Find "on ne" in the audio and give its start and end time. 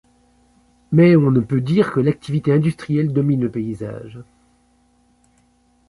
1.15-1.41